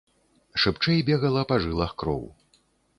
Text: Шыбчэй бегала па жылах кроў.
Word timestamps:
Шыбчэй 0.63 1.05
бегала 1.11 1.43
па 1.53 1.61
жылах 1.67 1.97
кроў. 2.03 2.29